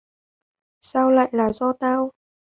[0.83, 2.11] sao lại là do tao